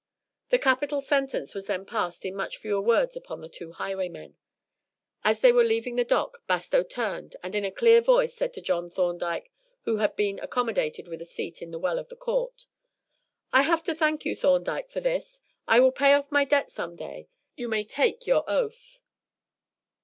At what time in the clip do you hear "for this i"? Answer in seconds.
14.89-15.79